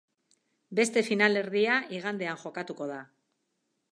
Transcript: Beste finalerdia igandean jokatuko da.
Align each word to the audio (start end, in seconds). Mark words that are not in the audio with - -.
Beste 0.79 1.03
finalerdia 1.09 1.77
igandean 1.97 2.41
jokatuko 2.45 2.91
da. 2.95 2.99